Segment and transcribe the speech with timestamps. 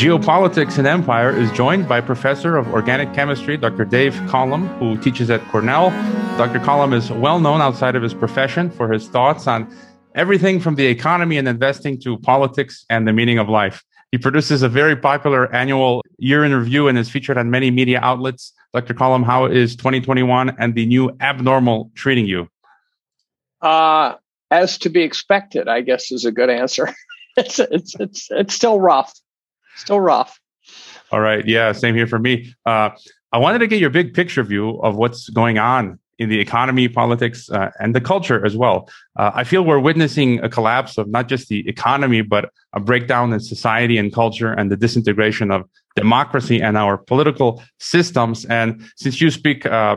[0.00, 3.84] Geopolitics and Empire is joined by Professor of Organic Chemistry, Dr.
[3.84, 5.90] Dave Collum, who teaches at Cornell.
[6.38, 6.58] Dr.
[6.58, 9.70] Collum is well known outside of his profession for his thoughts on
[10.14, 13.84] everything from the economy and investing to politics and the meaning of life.
[14.10, 18.00] He produces a very popular annual year in review and is featured on many media
[18.00, 18.54] outlets.
[18.72, 18.94] Dr.
[18.94, 22.48] Collum, how is 2021 and the new abnormal treating you?
[23.60, 24.14] Uh,
[24.50, 26.88] as to be expected, I guess is a good answer.
[27.36, 29.12] it's, it's, it's, it's still rough
[29.80, 30.40] still rough.
[31.10, 31.46] All right.
[31.46, 31.72] Yeah.
[31.72, 32.54] Same here for me.
[32.66, 32.90] Uh,
[33.32, 36.86] I wanted to get your big picture view of what's going on in the economy,
[36.86, 38.88] politics, uh, and the culture as well.
[39.16, 43.32] Uh, I feel we're witnessing a collapse of not just the economy, but a breakdown
[43.32, 45.64] in society and culture and the disintegration of
[45.96, 48.44] democracy and our political systems.
[48.44, 49.96] And since you speak uh,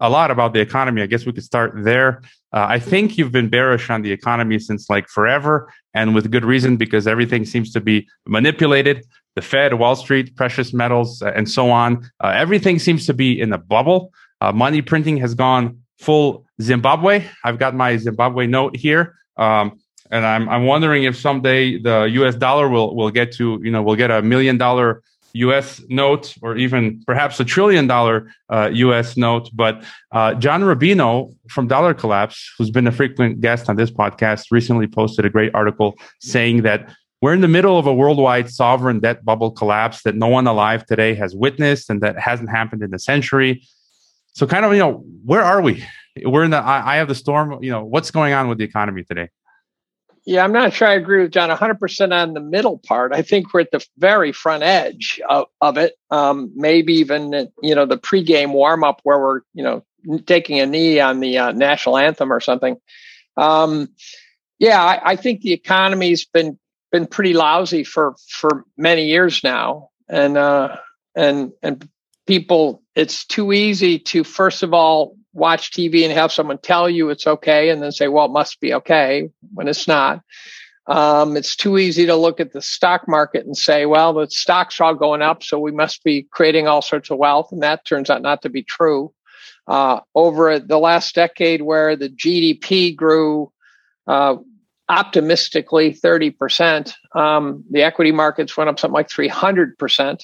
[0.00, 2.22] a lot about the economy, I guess we could start there.
[2.52, 6.44] Uh, I think you've been bearish on the economy since like forever, and with good
[6.44, 9.06] reason because everything seems to be manipulated.
[9.36, 12.08] The Fed, Wall Street, precious metals, uh, and so on.
[12.22, 14.12] Uh, everything seems to be in a bubble.
[14.40, 17.24] Uh, money printing has gone full Zimbabwe.
[17.44, 19.16] I've got my Zimbabwe note here.
[19.36, 23.70] Um, and I'm, I'm wondering if someday the US dollar will, will get to, you
[23.70, 25.02] know, we'll get a million dollar
[25.34, 29.50] US note or even perhaps a trillion dollar uh, US note.
[29.52, 34.46] But uh, John Rubino from Dollar Collapse, who's been a frequent guest on this podcast,
[34.50, 36.88] recently posted a great article saying that
[37.20, 40.84] we're in the middle of a worldwide sovereign debt bubble collapse that no one alive
[40.86, 43.66] today has witnessed and that hasn't happened in a century.
[44.34, 45.84] So, kind of, you know, where are we?
[46.22, 47.62] We're in the eye of the storm.
[47.62, 49.30] You know, what's going on with the economy today?
[50.26, 53.12] Yeah, I'm not sure I agree with John 100% on the middle part.
[53.12, 55.94] I think we're at the very front edge of, of it.
[56.10, 59.84] Um, maybe even, you know, the pregame warm up where we're, you know,
[60.26, 62.76] taking a knee on the uh, national anthem or something.
[63.36, 63.88] Um,
[64.58, 66.58] yeah, I, I, think the economy's been
[66.92, 70.76] been pretty lousy for for many years now, and uh,
[71.16, 71.88] and and
[72.26, 77.10] people, it's too easy to first of all watch TV and have someone tell you
[77.10, 80.22] it's okay and then say, well, it must be okay when it's not.
[80.86, 84.80] Um, it's too easy to look at the stock market and say, well, the stocks
[84.80, 87.52] are all going up, so we must be creating all sorts of wealth.
[87.52, 89.12] And that turns out not to be true.
[89.66, 93.50] Uh, over the last decade, where the GDP grew
[94.06, 94.36] uh,
[94.90, 100.22] optimistically 30%, um, the equity markets went up something like 300%.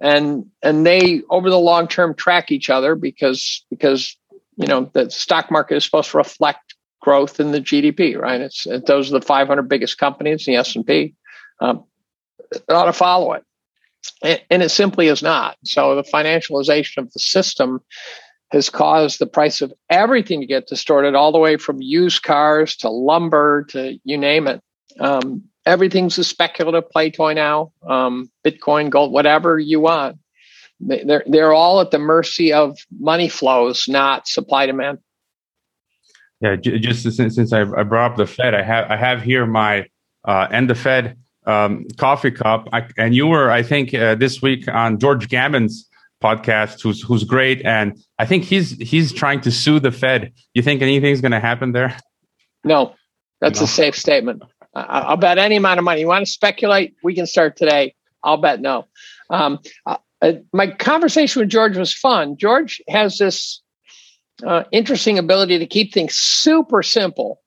[0.00, 4.16] And, and they over the long term track each other because, because
[4.56, 8.40] you know the stock market is supposed to reflect growth in the GDP, right?
[8.40, 11.14] It's it, those are the 500 biggest companies, the S and P.
[11.60, 11.84] Um,
[12.68, 13.44] ought to follow it,
[14.22, 15.56] and, and it simply is not.
[15.64, 17.80] So the financialization of the system
[18.50, 22.76] has caused the price of everything to get distorted, all the way from used cars
[22.76, 24.60] to lumber to you name it.
[25.00, 27.72] Um, everything's a speculative play toy now.
[27.88, 30.18] Um, Bitcoin, gold, whatever you want
[30.82, 34.98] they're they're all at the mercy of money flows, not supply demand.
[36.40, 39.86] Yeah, just since, since I, brought up the Fed, I have I have here my
[40.24, 41.16] uh, and the Fed
[41.46, 45.88] um, coffee cup, I, and you were I think uh, this week on George Gammon's
[46.20, 50.32] podcast, who's who's great, and I think he's he's trying to sue the Fed.
[50.54, 51.96] You think anything's going to happen there?
[52.64, 52.94] No,
[53.40, 53.64] that's no.
[53.64, 54.42] a safe statement.
[54.74, 56.00] I'll bet any amount of money.
[56.00, 56.96] You want to speculate?
[57.02, 57.94] We can start today.
[58.24, 58.86] I'll bet no.
[59.30, 59.58] Um,
[60.22, 62.36] uh, my conversation with George was fun.
[62.36, 63.60] George has this
[64.46, 67.40] uh, interesting ability to keep things super simple,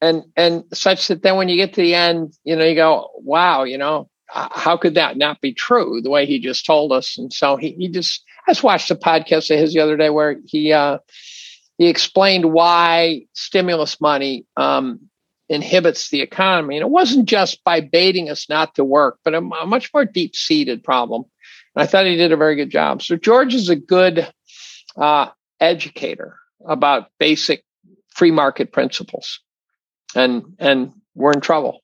[0.00, 3.10] and and such that then when you get to the end, you know, you go,
[3.16, 7.16] "Wow, you know, how could that not be true?" The way he just told us,
[7.16, 8.22] and so he he just.
[8.46, 10.98] I just watched a podcast of his the other day where he uh,
[11.78, 15.00] he explained why stimulus money um,
[15.48, 19.38] inhibits the economy, and it wasn't just by baiting us not to work, but a,
[19.38, 21.24] a much more deep seated problem.
[21.76, 23.02] I thought he did a very good job.
[23.02, 24.26] So George is a good
[24.96, 25.28] uh,
[25.60, 27.64] educator about basic
[28.08, 29.40] free market principles,
[30.14, 31.80] and and we're in trouble.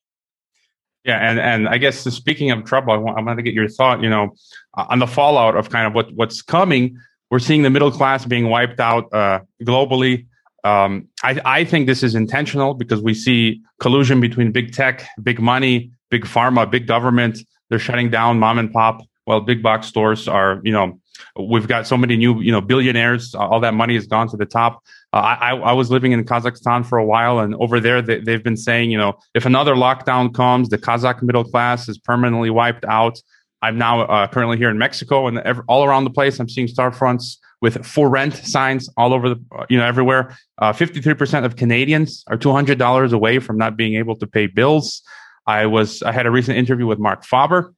[1.05, 3.69] Yeah, and and I guess speaking of trouble, I want, I want to get your
[3.69, 4.03] thought.
[4.03, 4.35] You know,
[4.75, 6.97] on the fallout of kind of what what's coming.
[7.31, 10.27] We're seeing the middle class being wiped out uh, globally.
[10.65, 15.41] Um, I, I think this is intentional because we see collusion between big tech, big
[15.41, 17.39] money, big pharma, big government.
[17.71, 21.01] They're shutting down mom and pop well, big box stores are, you know,
[21.39, 23.35] we've got so many new, you know, billionaires.
[23.35, 24.83] All that money has gone to the top.
[25.13, 28.43] Uh, I, I was living in Kazakhstan for a while, and over there they, they've
[28.43, 32.85] been saying, you know, if another lockdown comes, the Kazakh middle class is permanently wiped
[32.87, 33.19] out.
[33.61, 36.67] I'm now uh, currently here in Mexico, and every, all around the place, I'm seeing
[36.67, 40.37] storefronts with for rent signs all over the, you know, everywhere.
[40.59, 45.03] Uh, 53% of Canadians are $200 away from not being able to pay bills.
[45.47, 47.73] I was, I had a recent interview with Marc Faber,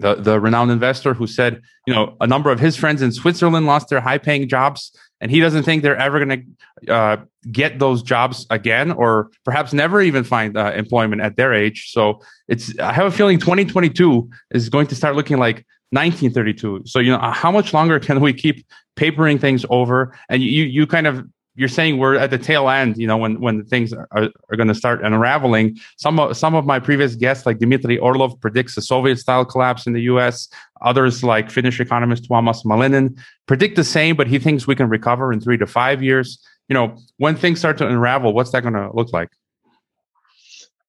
[0.00, 3.66] the the renowned investor who said, you know, a number of his friends in Switzerland
[3.66, 6.56] lost their high paying jobs, and he doesn't think they're ever going
[6.86, 7.16] to uh,
[7.50, 11.90] get those jobs again, or perhaps never even find uh, employment at their age.
[11.90, 16.82] So it's I have a feeling 2022 is going to start looking like 1932.
[16.86, 18.66] So you know, how much longer can we keep
[18.96, 20.16] papering things over?
[20.28, 21.26] And you you kind of
[21.58, 24.68] you're saying we're at the tail end, you know, when when things are, are going
[24.68, 25.76] to start unraveling.
[25.96, 29.92] Some of some of my previous guests, like Dmitry Orlov, predicts a Soviet-style collapse in
[29.92, 30.48] the U.S.
[30.82, 35.32] Others, like Finnish economist Tuomas Malinen, predict the same, but he thinks we can recover
[35.32, 36.38] in three to five years.
[36.68, 39.30] You know, when things start to unravel, what's that going to look like?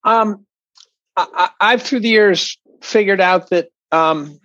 [0.04, 0.46] Um,
[1.18, 4.40] I, have through the years figured out that um,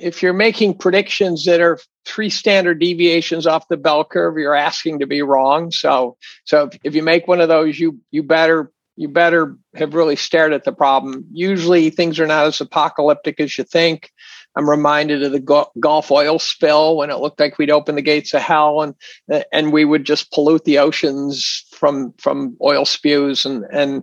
[0.00, 4.98] if you're making predictions that are three standard deviations off the bell curve, you're asking
[4.98, 5.70] to be wrong.
[5.70, 9.94] So, so if, if you make one of those, you you better you better have
[9.94, 11.24] really stared at the problem.
[11.32, 14.10] Usually, things are not as apocalyptic as you think.
[14.56, 18.34] I'm reminded of the Gulf oil spill when it looked like we'd open the gates
[18.34, 23.64] of hell and and we would just pollute the oceans from from oil spews and
[23.72, 24.02] and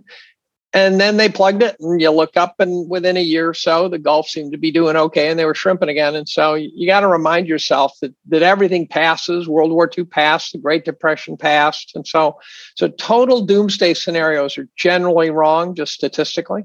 [0.78, 3.88] and then they plugged it, and you look up, and within a year or so,
[3.88, 6.14] the Gulf seemed to be doing okay, and they were shrimping again.
[6.14, 9.48] And so you got to remind yourself that that everything passes.
[9.48, 12.38] World War II passed, the Great Depression passed, and so
[12.76, 16.64] so total doomsday scenarios are generally wrong, just statistically.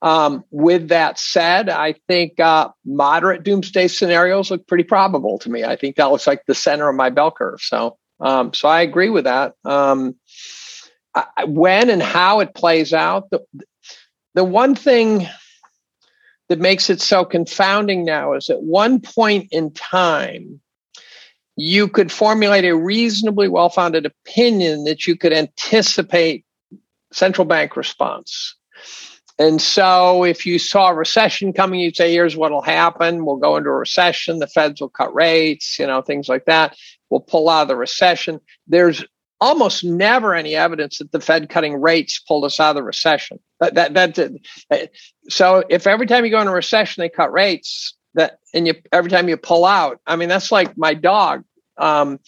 [0.00, 5.64] Um, with that said, I think uh, moderate doomsday scenarios look pretty probable to me.
[5.64, 7.60] I think that looks like the center of my bell curve.
[7.60, 9.54] So, um, so I agree with that.
[9.64, 10.14] Um,
[11.46, 13.30] when and how it plays out.
[13.30, 13.40] The,
[14.34, 15.26] the one thing
[16.48, 20.60] that makes it so confounding now is at one point in time,
[21.56, 26.44] you could formulate a reasonably well founded opinion that you could anticipate
[27.12, 28.54] central bank response.
[29.40, 33.24] And so if you saw a recession coming, you'd say, here's what'll happen.
[33.24, 34.40] We'll go into a recession.
[34.40, 36.76] The feds will cut rates, you know, things like that.
[37.08, 38.40] We'll pull out of the recession.
[38.66, 39.04] There's
[39.40, 43.38] almost never any evidence that the Fed cutting rates pulled us out of the recession.
[43.60, 44.90] That, that, that,
[45.28, 48.74] so if every time you go in a recession they cut rates, that and you
[48.92, 51.44] every time you pull out, I mean that's like my dog.
[51.76, 52.18] Um,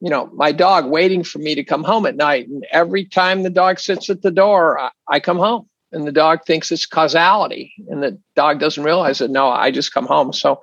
[0.00, 3.42] you know, my dog waiting for me to come home at night, and every time
[3.42, 5.68] the dog sits at the door, I, I come home.
[5.92, 9.30] And the dog thinks it's causality, and the dog doesn't realize that.
[9.30, 10.32] No, I just come home.
[10.32, 10.62] So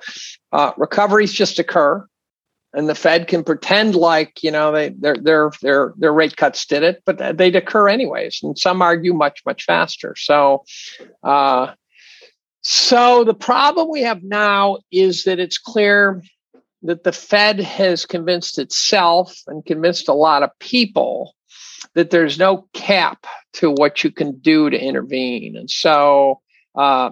[0.52, 2.06] uh, recoveries just occur
[2.74, 6.66] and the Fed can pretend like you know they their their their their rate cuts
[6.66, 10.16] did it, but they'd occur anyways, and some argue much much faster.
[10.18, 10.64] So,
[11.24, 11.74] uh,
[12.62, 16.24] so the problem we have now is that it's clear
[16.82, 21.36] that the Fed has convinced itself and convinced a lot of people
[21.94, 26.42] that there's no cap to what you can do to intervene, and so.
[26.76, 27.12] Uh,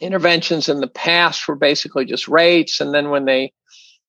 [0.00, 3.52] interventions in the past were basically just rates and then when they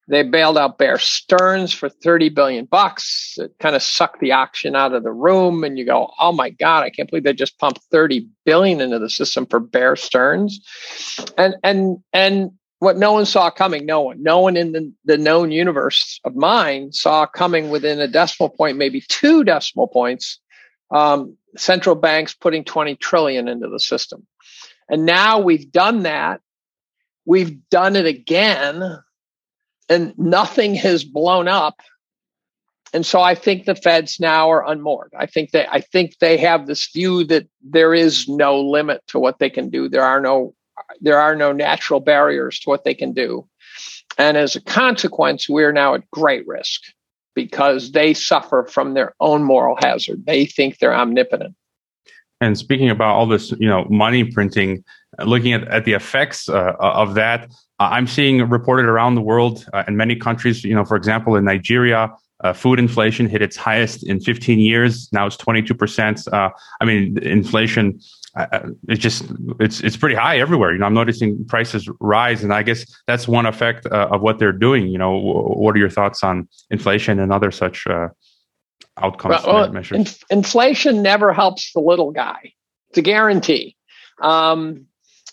[0.08, 3.36] they bailed out Bear Stearns for 30 billion bucks.
[3.38, 5.64] It kind of sucked the auction out of the room.
[5.64, 9.00] And you go, oh my God, I can't believe they just pumped 30 billion into
[9.00, 10.60] the system for Bear Stearns.
[11.38, 15.18] And and and what no one saw coming, no one, no one in the, the
[15.18, 20.42] known universe of mine saw coming within a decimal point, maybe two decimal points,
[20.92, 24.28] um, central banks putting 20 trillion into the system.
[24.90, 26.42] And now we've done that.
[27.26, 29.00] We've done it again
[29.90, 31.82] and nothing has blown up.
[32.94, 35.14] And so I think the feds now are unmoored.
[35.18, 39.20] I think they I think they have this view that there is no limit to
[39.20, 39.90] what they can do.
[39.90, 40.54] There are no
[41.02, 43.48] there are no natural barriers to what they can do.
[44.18, 46.82] And as a consequence, we're now at great risk
[47.36, 50.26] because they suffer from their own moral hazard.
[50.26, 51.56] They think they're omnipotent.
[52.42, 54.84] And speaking about all this, you know, money printing,
[55.20, 59.66] looking at, at the effects uh, of that, uh, I'm seeing reported around the world
[59.74, 60.64] uh, in many countries.
[60.64, 62.12] You know, for example, in Nigeria,
[62.44, 65.12] uh, food inflation hit its highest in 15 years.
[65.12, 66.28] Now it's 22 percent.
[66.32, 66.50] Uh,
[66.82, 68.00] I mean, inflation.
[68.36, 69.26] Uh, it's just
[69.60, 70.72] it's it's pretty high everywhere.
[70.72, 74.52] You know, I'm noticing prices rise, and I guess that's one effect of what they're
[74.52, 74.88] doing.
[74.88, 77.86] You know, what are your thoughts on inflation and other such
[78.98, 80.00] outcomes well, measures?
[80.00, 82.54] Inf- inflation never helps the little guy.
[82.90, 83.76] It's a guarantee.
[84.22, 84.88] Um,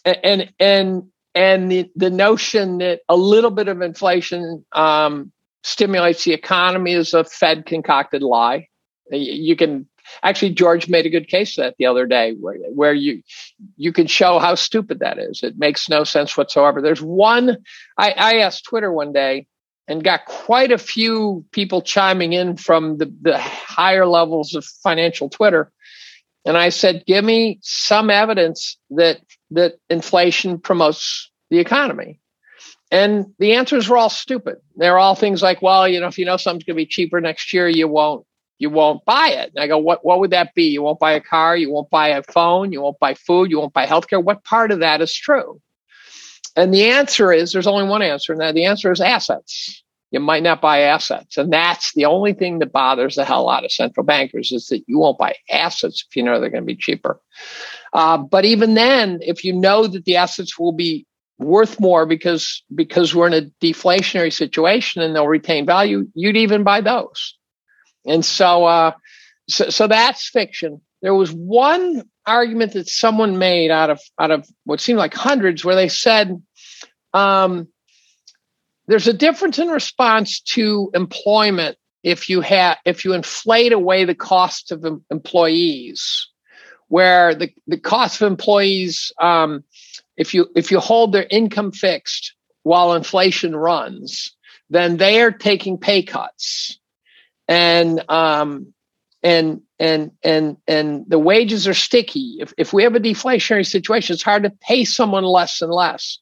[0.04, 1.04] and and
[1.34, 7.14] and the, the notion that a little bit of inflation um, stimulates the economy is
[7.14, 8.68] a Fed concocted lie.
[9.10, 9.86] You can
[10.22, 13.22] actually George made a good case for that the other day, where, where you
[13.76, 15.42] you can show how stupid that is.
[15.42, 16.80] It makes no sense whatsoever.
[16.80, 17.58] There's one
[17.96, 19.46] I, I asked Twitter one day
[19.88, 25.28] and got quite a few people chiming in from the, the higher levels of financial
[25.28, 25.72] Twitter.
[26.44, 29.20] And I said, give me some evidence that
[29.50, 32.20] that inflation promotes the economy.
[32.90, 34.56] and the answers were all stupid.
[34.76, 37.20] They're all things like, well, you know, if you know something's going to be cheaper
[37.20, 38.26] next year, you won't
[38.58, 39.52] you won't buy it.
[39.54, 40.64] And I go, what what would that be?
[40.64, 43.58] You won't buy a car, you won't buy a phone, you won't buy food, you
[43.58, 44.22] won't buy healthcare.
[44.22, 45.60] What part of that is true?
[46.56, 49.82] And the answer is there's only one answer, and that the answer is assets.
[50.10, 51.36] You might not buy assets.
[51.36, 54.82] And that's the only thing that bothers the hell out of central bankers is that
[54.86, 57.20] you won't buy assets if you know they're going to be cheaper.
[57.92, 61.06] Uh, but even then, if you know that the assets will be
[61.38, 66.64] worth more because because we're in a deflationary situation and they'll retain value, you'd even
[66.64, 67.36] buy those.
[68.06, 68.92] And so, uh,
[69.48, 70.80] so, so that's fiction.
[71.02, 75.64] There was one argument that someone made out of out of what seemed like hundreds,
[75.64, 76.40] where they said,
[77.14, 77.68] um,
[78.90, 84.14] "There's a difference in response to employment if you have if you inflate away the
[84.14, 86.28] cost of em- employees,
[86.88, 89.64] where the the cost of employees, um,
[90.16, 94.36] if you if you hold their income fixed while inflation runs,
[94.70, 96.80] then they are taking pay cuts."
[97.50, 98.72] and um,
[99.22, 102.38] and and and and the wages are sticky.
[102.40, 106.20] If if we have a deflationary situation, it's hard to pay someone less and less,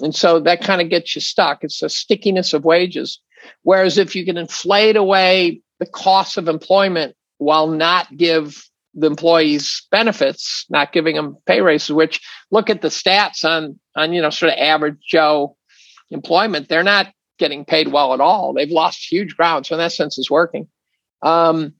[0.00, 1.62] and so that kind of gets you stuck.
[1.62, 3.20] It's the stickiness of wages.
[3.62, 8.64] Whereas if you can inflate away the cost of employment while not give
[8.94, 14.12] the employees benefits, not giving them pay raises, which look at the stats on on
[14.12, 15.56] you know sort of average Joe
[16.10, 18.52] employment, they're not getting paid well at all.
[18.52, 19.66] They've lost huge ground.
[19.66, 20.68] So in that sense, it's working.
[21.22, 21.74] Um,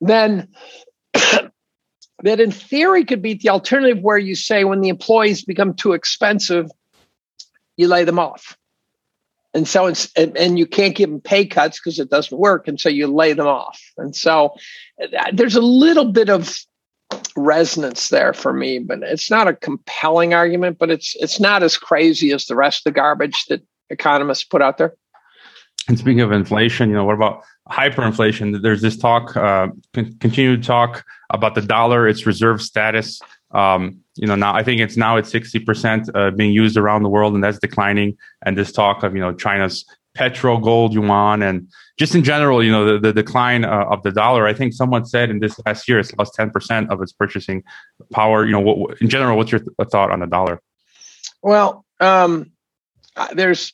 [0.00, 0.48] then
[1.12, 1.50] that
[2.22, 6.70] in theory could be the alternative where you say when the employees become too expensive,
[7.78, 8.58] you lay them off.
[9.54, 12.68] And so it's, and, and you can't give them pay cuts because it doesn't work.
[12.68, 13.80] And so you lay them off.
[13.96, 14.54] And so
[15.02, 16.54] uh, there's a little bit of
[17.34, 21.78] resonance there for me, but it's not a compelling argument, but it's it's not as
[21.78, 24.94] crazy as the rest of the garbage that economists put out there.
[25.88, 28.60] And speaking of inflation, you know, what about hyperinflation?
[28.60, 33.20] There's this talk, uh, con- continued talk about the dollar, its reserve status.
[33.50, 37.08] Um, you know, now I think it's now at 60% uh, being used around the
[37.08, 38.16] world and that's declining.
[38.44, 42.70] And this talk of, you know, China's petro gold yuan and just in general, you
[42.70, 44.46] know, the, the decline uh, of the dollar.
[44.46, 47.62] I think someone said in this last year, it's lost 10% of its purchasing
[48.12, 48.44] power.
[48.44, 50.60] You know, what, in general, what's your th- thought on the dollar?
[51.42, 52.52] Well, um,
[53.34, 53.72] there's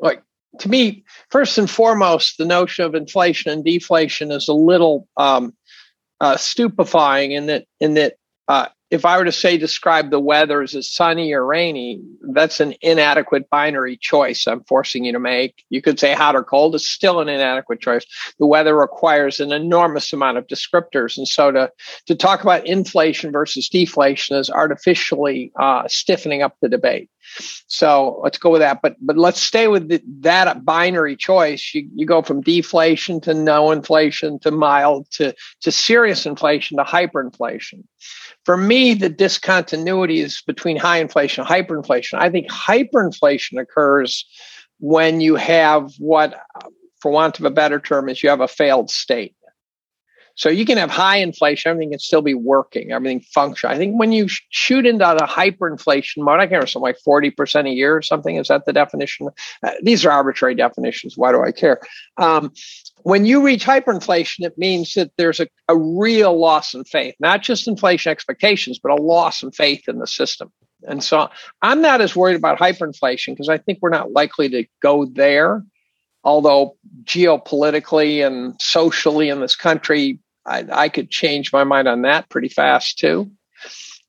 [0.00, 0.22] like
[0.58, 5.54] to me, first and foremost, the notion of inflation and deflation is a little um,
[6.20, 8.16] uh, stupefying in that in that
[8.48, 12.74] uh, if I were to say describe the weather as sunny or rainy, that's an
[12.82, 15.64] inadequate binary choice I'm forcing you to make.
[15.70, 18.04] You could say hot or cold is still an inadequate choice.
[18.38, 21.16] The weather requires an enormous amount of descriptors.
[21.16, 21.72] And so to,
[22.04, 27.08] to talk about inflation versus deflation is artificially uh, stiffening up the debate.
[27.68, 28.80] So let's go with that.
[28.82, 31.70] But but let's stay with the, that binary choice.
[31.72, 36.84] You, you go from deflation to no inflation to mild to, to serious inflation to
[36.84, 37.84] hyperinflation
[38.44, 42.18] for me, the discontinuity is between high inflation and hyperinflation.
[42.18, 44.24] I think hyperinflation occurs
[44.80, 46.40] when you have what,
[47.00, 49.34] for want of a better term, is you have a failed state.
[50.34, 53.70] So you can have high inflation, everything can still be working, everything function.
[53.70, 57.68] I think when you shoot into the hyperinflation mode, I can't remember something like 40%
[57.68, 58.36] a year or something.
[58.36, 59.28] Is that the definition?
[59.62, 61.16] Uh, these are arbitrary definitions.
[61.16, 61.80] Why do I care?
[62.16, 62.52] Um,
[63.02, 67.42] when you reach hyperinflation, it means that there's a, a real loss in faith, not
[67.42, 70.52] just inflation expectations, but a loss in faith in the system.
[70.84, 71.28] And so
[71.60, 75.62] I'm not as worried about hyperinflation because I think we're not likely to go there.
[76.24, 82.28] Although geopolitically and socially in this country, I, I could change my mind on that
[82.28, 83.30] pretty fast too.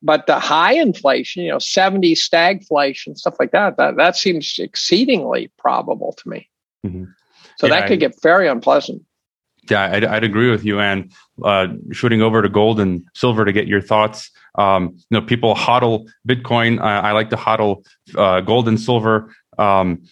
[0.01, 5.49] But the high inflation, you know, 70 stagflation, stuff like that, that, that seems exceedingly
[5.57, 6.49] probable to me.
[6.85, 7.05] Mm-hmm.
[7.57, 9.01] So yeah, that could get very unpleasant.
[9.69, 10.81] Yeah, I'd, I'd agree with you.
[10.81, 14.29] And uh, shooting over to gold and silver to get your thoughts.
[14.55, 16.81] Um, you know, people hodl Bitcoin.
[16.81, 17.85] I, I like to hodl
[18.17, 19.33] uh, gold and silver.
[19.57, 20.03] Um,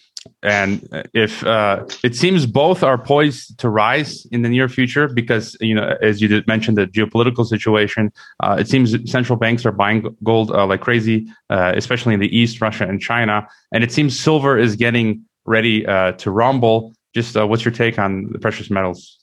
[0.42, 5.56] and if uh, it seems both are poised to rise in the near future because
[5.60, 8.12] you know as you did mention the geopolitical situation
[8.42, 12.36] uh, it seems central banks are buying gold uh, like crazy uh, especially in the
[12.36, 17.36] east russia and china and it seems silver is getting ready uh, to rumble just
[17.36, 19.18] uh, what's your take on the precious metals?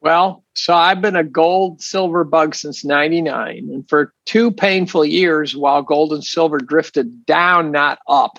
[0.00, 3.70] Well, so I've been a gold silver bug since 99.
[3.72, 8.38] And for two painful years, while gold and silver drifted down, not up,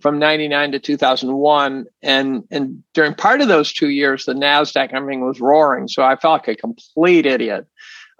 [0.00, 5.24] from 99 to 2001 and and during part of those two years the nasdaq everything
[5.24, 7.66] was roaring so i felt like a complete idiot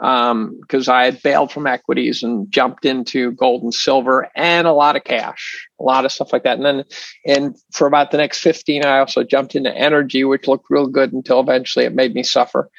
[0.01, 4.73] because um, I had bailed from equities and jumped into gold and silver and a
[4.73, 6.57] lot of cash, a lot of stuff like that.
[6.57, 6.85] And then,
[7.27, 11.13] and for about the next 15, I also jumped into energy, which looked real good
[11.13, 12.71] until eventually it made me suffer.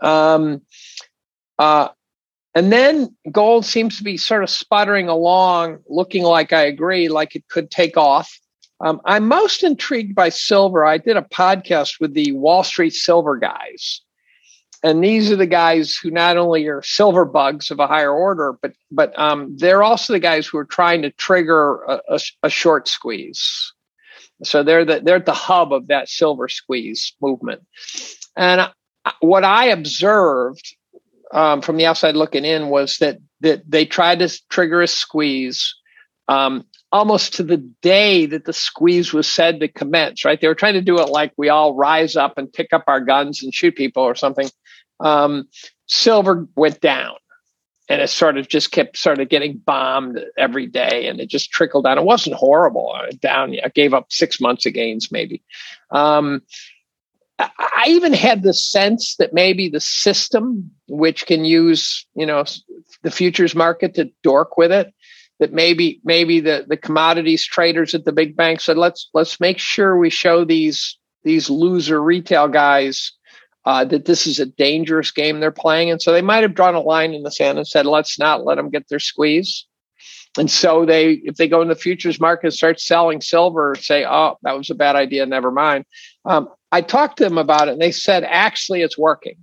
[0.00, 0.62] Um,
[1.58, 1.88] uh,
[2.54, 7.34] and then gold seems to be sort of sputtering along, looking like I agree, like
[7.34, 8.38] it could take off.
[8.80, 10.84] Um, I'm most intrigued by silver.
[10.84, 14.00] I did a podcast with the Wall Street Silver guys
[14.84, 18.52] and these are the guys who not only are silver bugs of a higher order,
[18.60, 22.50] but but um, they're also the guys who are trying to trigger a, a, a,
[22.50, 23.72] short squeeze.
[24.42, 27.62] So they're the, they're at the hub of that silver squeeze movement.
[28.36, 28.70] And
[29.20, 30.76] what I observed
[31.32, 35.74] um, from the outside looking in was that that they tried to trigger a squeeze
[36.28, 40.40] um, almost to the day that the squeeze was said to commence, right?
[40.40, 43.00] They were trying to do it like we all rise up and pick up our
[43.00, 44.48] guns and shoot people or something.
[45.00, 45.48] Um,
[45.86, 47.16] silver went down
[47.88, 51.50] and it sort of just kept sort of getting bombed every day and it just
[51.50, 51.98] trickled down.
[51.98, 52.96] It wasn't horrible.
[53.20, 55.42] Down, I gave up six months of gains maybe.
[57.38, 62.44] I even had the sense that maybe the system, which can use, you know,
[63.02, 64.94] the futures market to dork with it,
[65.40, 69.58] that maybe maybe the the commodities traders at the big banks said let's let's make
[69.58, 73.12] sure we show these these loser retail guys
[73.64, 76.74] uh, that this is a dangerous game they're playing, and so they might have drawn
[76.74, 79.66] a line in the sand and said let's not let them get their squeeze.
[80.36, 84.04] And so they, if they go in the futures market and start selling silver, say,
[84.04, 85.26] "Oh, that was a bad idea.
[85.26, 85.84] Never mind."
[86.24, 89.36] Um, I talked to them about it, and they said, "Actually, it's working."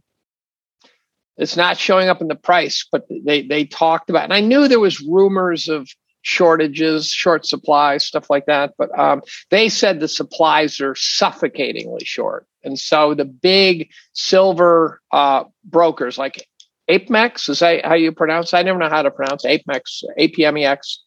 [1.37, 4.23] It's not showing up in the price, but they they talked about.
[4.23, 4.25] It.
[4.25, 5.87] And I knew there was rumors of
[6.23, 8.73] shortages, short supply, stuff like that.
[8.77, 15.45] But um, they said the supplies are suffocatingly short, and so the big silver uh,
[15.63, 16.45] brokers like
[16.89, 18.51] APMEX is that how you pronounce?
[18.51, 18.57] It?
[18.57, 20.97] I never know how to pronounce APMEX, APMEX.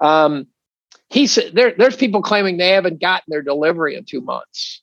[0.00, 0.46] Um,
[1.10, 4.80] he said there, there's people claiming they haven't gotten their delivery in two months.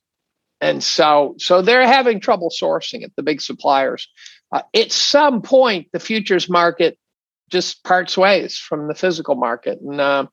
[0.62, 4.08] And so, so they're having trouble sourcing it, the big suppliers
[4.52, 6.98] uh, at some point, the futures market
[7.50, 9.80] just parts ways from the physical market.
[9.82, 10.28] And uh,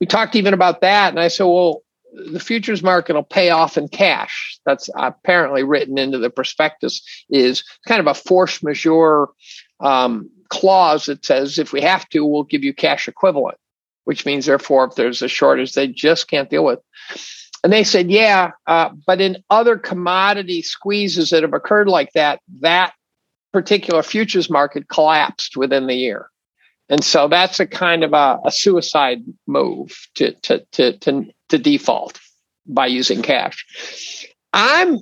[0.00, 1.10] we talked even about that.
[1.10, 4.58] And I said, well, the futures market will pay off in cash.
[4.66, 9.28] That's apparently written into the prospectus is kind of a force majeure
[9.80, 13.56] um, clause that says if we have to, we'll give you cash equivalent,
[14.04, 16.80] which means therefore if there's a shortage they just can't deal with.
[17.64, 22.40] And they said, yeah, uh, but in other commodity squeezes that have occurred like that,
[22.60, 22.92] that
[23.52, 26.28] particular futures market collapsed within the year.
[26.88, 31.58] And so that's a kind of a, a suicide move to, to, to, to, to
[31.58, 32.18] default
[32.66, 34.26] by using cash.
[34.52, 34.98] I'm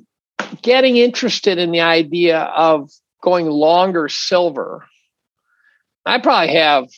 [0.62, 2.90] getting interested in the idea of
[3.23, 4.87] going longer silver.
[6.05, 6.88] I probably have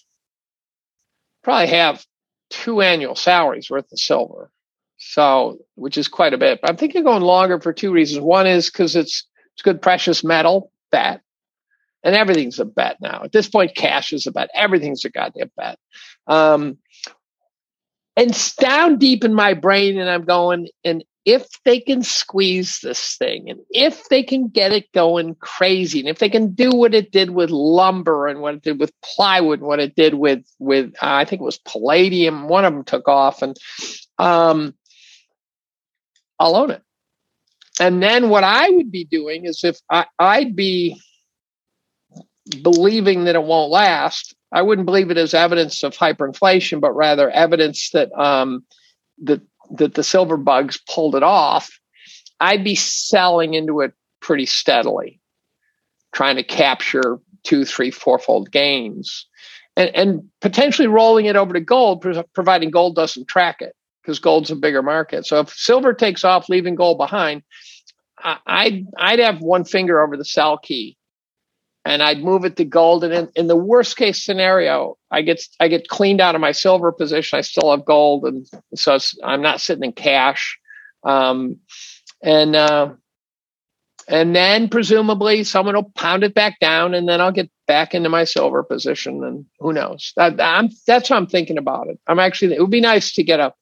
[1.42, 2.05] probably have
[2.51, 4.51] two annual salaries worth of silver.
[5.05, 6.61] So, which is quite a bit.
[6.61, 8.21] But I'm thinking going longer for two reasons.
[8.21, 11.23] One is because it's it's good precious metal that
[12.03, 13.23] and everything's a bet now.
[13.25, 14.51] At this point, cash is a bet.
[14.55, 15.79] Everything's a goddamn bet.
[16.27, 16.79] Um,
[18.17, 22.81] and it's down deep in my brain, and I'm going, and if they can squeeze
[22.81, 26.71] this thing, and if they can get it going crazy, and if they can do
[26.71, 30.15] what it did with lumber and what it did with plywood, and what it did
[30.15, 33.57] with with uh, I think it was palladium, one of them took off, and
[34.19, 34.75] um,
[36.38, 36.83] I'll own it.
[37.81, 41.01] And then what I would be doing is if I, I'd be
[42.62, 47.31] believing that it won't last, I wouldn't believe it as evidence of hyperinflation, but rather
[47.31, 48.64] evidence that um,
[49.23, 49.40] that
[49.71, 51.71] that the silver bugs pulled it off.
[52.40, 55.21] I'd be selling into it pretty steadily,
[56.12, 59.27] trying to capture two, three, fourfold gains,
[59.77, 64.51] and, and potentially rolling it over to gold, providing gold doesn't track it because gold's
[64.51, 65.27] a bigger market.
[65.27, 67.43] So if silver takes off, leaving gold behind,
[68.23, 70.97] I'd I'd have one finger over the sell key
[71.85, 73.05] and I'd move it to gold.
[73.05, 76.53] And in, in, the worst case scenario, I get I get cleaned out of my
[76.53, 77.38] silver position.
[77.38, 80.59] I still have gold, and so I'm not sitting in cash.
[81.05, 81.59] Um,
[82.23, 82.91] and uh,
[84.09, 88.09] and then presumably someone will pound it back down, and then I'll get back into
[88.09, 89.25] my silver position.
[89.25, 90.12] And who knows?
[90.17, 91.99] That, I'm, that's how I'm thinking about it.
[92.07, 92.55] I'm actually.
[92.55, 93.53] It would be nice to get a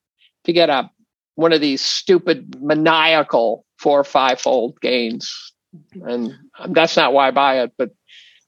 [0.44, 0.90] to get a
[1.36, 5.52] one of these stupid maniacal four or five fold gains
[6.02, 6.34] and
[6.68, 7.90] that's not why I buy it, but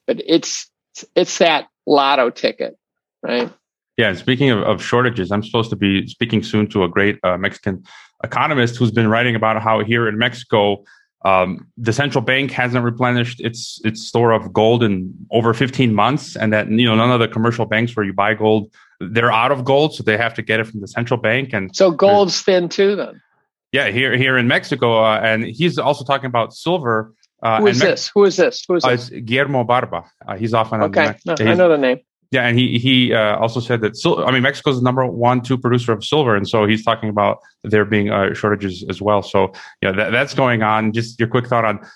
[0.06, 0.70] but it's
[1.14, 2.76] it's that lotto ticket,
[3.22, 3.52] right?
[3.96, 4.14] Yeah.
[4.14, 7.84] Speaking of, of shortages, I'm supposed to be speaking soon to a great uh, Mexican
[8.24, 10.84] economist who's been writing about how here in Mexico
[11.24, 16.36] um, the central bank hasn't replenished its its store of gold in over 15 months,
[16.36, 18.72] and that you know none of the commercial banks where you buy gold
[19.10, 21.52] they're out of gold, so they have to get it from the central bank.
[21.52, 23.20] And so gold's thin too, then.
[23.72, 27.14] Yeah, here here in Mexico, uh, and he's also talking about silver.
[27.42, 28.10] Uh, Who is this?
[28.14, 28.64] Who is this?
[28.68, 29.08] Who is uh, this?
[29.08, 30.04] Guillermo Barba.
[30.26, 30.82] Uh, he's off on.
[30.82, 32.00] Okay, no, I know the name.
[32.32, 35.42] Yeah, and he he uh, also said that sil- I mean Mexico's the number one
[35.42, 39.22] two producer of silver, and so he's talking about there being uh, shortages as well.
[39.22, 40.92] So yeah, that, that's going on.
[40.92, 41.86] Just your quick thought on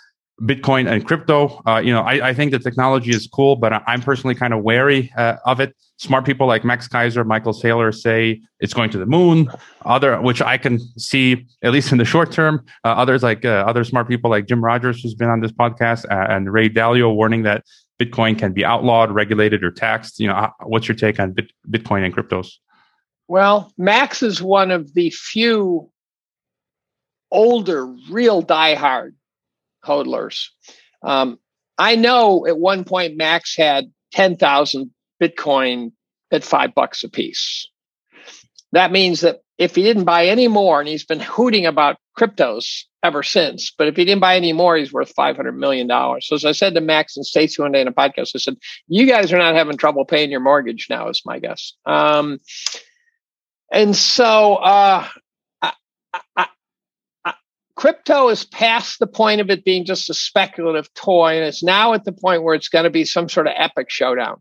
[0.43, 1.63] Bitcoin and crypto.
[1.67, 4.63] Uh, you know, I, I, think the technology is cool, but I'm personally kind of
[4.63, 5.75] wary uh, of it.
[5.97, 9.51] Smart people like Max Keiser, Michael Saylor say it's going to the moon.
[9.87, 12.63] Other, which I can see at least in the short term.
[12.85, 16.05] Uh, others like uh, other smart people like Jim Rogers, who's been on this podcast,
[16.11, 17.65] and Ray Dalio, warning that
[18.01, 20.21] Bitcoin can be outlawed, regulated, or taxed.
[20.21, 22.49] You know, what's your take on Bit- Bitcoin and cryptos?
[23.29, 25.91] Well, Max is one of the few
[27.31, 29.13] older, real diehard
[29.85, 30.47] hodlers.
[31.03, 31.39] Um,
[31.79, 35.93] I know at one point Max had 10,000 Bitcoin
[36.31, 37.69] at five bucks a piece.
[38.73, 42.85] That means that if he didn't buy any more, and he's been hooting about cryptos
[43.03, 45.89] ever since, but if he didn't buy any more, he's worth $500 million.
[46.21, 48.57] So as I said to Max and Stacy one day in a podcast, I said,
[48.89, 51.73] you guys are not having trouble paying your mortgage now is my guess.
[51.85, 52.39] Um,
[53.73, 55.07] and so, uh,
[55.63, 55.73] I,
[56.37, 56.47] I,
[57.77, 61.93] crypto is past the point of it being just a speculative toy and it's now
[61.93, 64.41] at the point where it's going to be some sort of epic showdown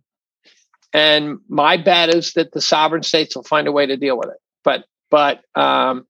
[0.93, 4.29] and my bet is that the sovereign states will find a way to deal with
[4.29, 6.05] it but but um,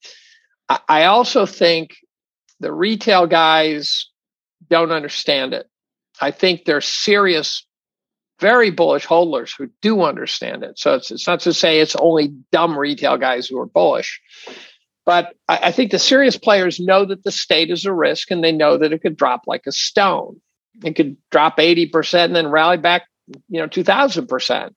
[0.68, 1.96] I, also think
[2.60, 4.10] the retail guys
[4.68, 5.68] don't understand it
[6.20, 7.68] i think they're serious
[8.39, 12.30] very bullish holders who do understand it so it's, it's not to say it's only
[12.52, 14.22] dumb retail guys who are bullish
[15.06, 18.44] but I, I think the serious players know that the state is a risk and
[18.44, 20.41] they know that it could drop like a stone.
[20.84, 23.04] It could drop 80% and then rally back,
[23.50, 24.74] you know, 2000%.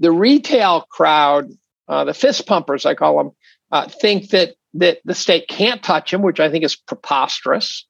[0.00, 1.52] The retail crowd,
[1.86, 3.30] uh, the fist pumpers, I call them,
[3.70, 7.86] uh, think that, that the state can't touch him, which I think is preposterous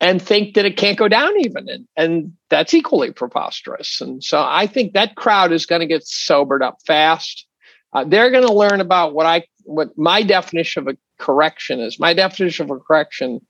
[0.00, 1.68] and think that it can't go down even.
[1.68, 4.00] And, and that's equally preposterous.
[4.00, 7.46] And so I think that crowd is going to get sobered up fast.
[7.92, 11.98] Uh, they're going to learn about what I what my definition of a correction is.
[11.98, 13.40] My definition of a correction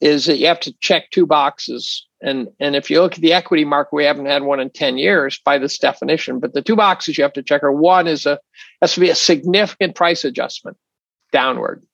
[0.00, 2.06] is that you have to check two boxes.
[2.20, 4.98] And, and if you look at the equity market, we haven't had one in 10
[4.98, 6.40] years by this definition.
[6.40, 8.38] But the two boxes you have to check are one is a
[8.80, 10.76] has to be a significant price adjustment
[11.32, 11.84] downward.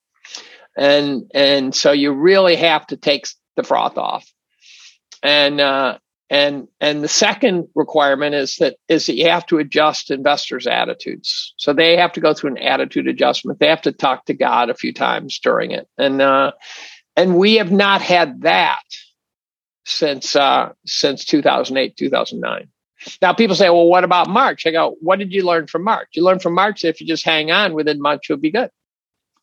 [0.77, 4.27] And and so you really have to take the froth off.
[5.23, 5.99] And uh,
[6.33, 11.53] and and the second requirement is that is that you have to adjust investors' attitudes.
[11.59, 13.61] So they have to go through an attitude adjustment.
[13.61, 16.53] They have to talk to God a few times during it, and uh,
[17.16, 18.83] and we have not had that
[19.85, 22.68] since uh, since 2008 2009.
[23.20, 24.66] Now people say, well, what about March?
[24.66, 26.08] I go, what did you learn from March?
[26.12, 28.70] You learned from March that if you just hang on within March, you'll be good.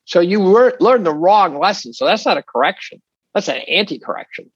[0.05, 1.93] So you learned the wrong lesson.
[1.93, 3.01] So that's not a correction.
[3.33, 4.51] That's an anti-correction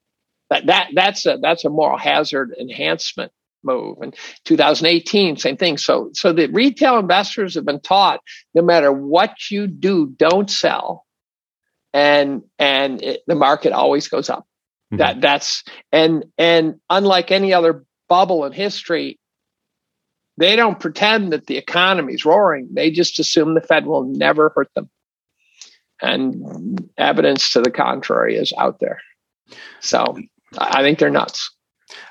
[0.54, 3.32] that, that that's a that's a moral hazard enhancement
[3.64, 3.98] move.
[4.02, 5.78] And 2018, same thing.
[5.78, 8.22] So so the retail investors have been taught
[8.54, 11.06] no matter what you do, don't sell,
[11.94, 14.46] and and it, the market always goes up.
[14.94, 14.98] Mm-hmm.
[14.98, 19.20] That that's and and unlike any other bubble in history,
[20.38, 22.68] they don't pretend that the economy's roaring.
[22.72, 24.90] They just assume the Fed will never hurt them.
[26.02, 29.00] And evidence to the contrary is out there.
[29.80, 30.18] So
[30.58, 31.50] I think they're nuts.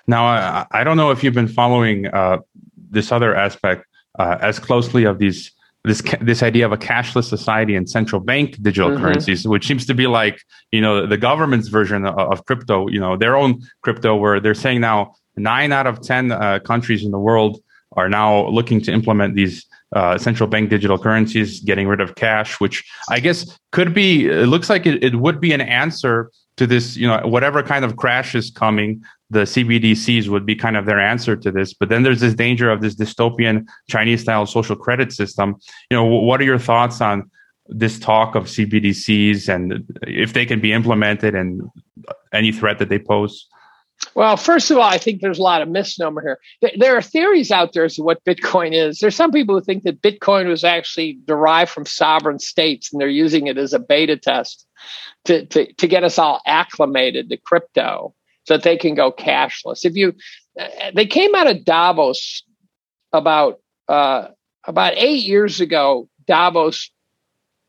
[0.06, 2.38] Now, I, I don't know if you've been following uh,
[2.76, 3.86] this other aspect
[4.18, 5.52] uh, as closely of these
[5.84, 9.02] this this idea of a cashless society and central bank digital mm-hmm.
[9.02, 12.88] currencies, which seems to be like you know the government's version of, of, crypto.
[12.88, 17.04] You know their own crypto, where they're saying now nine out of ten uh, countries
[17.04, 17.60] in the world
[17.96, 22.60] are now looking to implement these uh, central bank digital currencies, getting rid of cash,
[22.60, 24.26] which I guess could be.
[24.26, 27.84] It looks like it, it would be an answer to this, you know, whatever kind
[27.84, 31.72] of crash is coming, the CBDCs would be kind of their answer to this.
[31.72, 35.56] But then there's this danger of this dystopian Chinese style social credit system.
[35.90, 37.30] You know, what are your thoughts on
[37.68, 41.62] this talk of CBDCs and if they can be implemented and
[42.32, 43.48] any threat that they pose?
[44.14, 46.72] Well, first of all, I think there's a lot of misnomer here.
[46.76, 48.98] There are theories out there as to what Bitcoin is.
[48.98, 53.08] There's some people who think that Bitcoin was actually derived from sovereign states and they're
[53.08, 54.66] using it as a beta test
[55.24, 59.84] to, to, to get us all acclimated to crypto so that they can go cashless.
[59.84, 60.14] If you,
[60.94, 62.42] they came out of Davos
[63.12, 64.28] about, uh,
[64.64, 66.90] about eight years ago, Davos